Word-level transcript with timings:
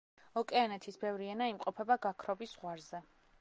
ოკეანეთის 0.41 0.97
ბევრი 1.03 1.29
ენა 1.33 1.49
იმყოფება 1.53 1.99
გაქრობის 2.07 2.57
ზღვარზე. 2.57 3.05